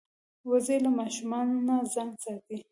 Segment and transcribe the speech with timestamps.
[0.49, 2.57] وزې له ماشومانو نه ځان ساتي